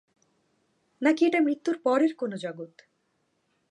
নাকি 1.01 1.21
এটা 1.25 1.39
মৃত্যুর 1.39 1.77
পরের 1.83 2.11
কোনো 2.15 2.35
জগৎ? 2.37 2.73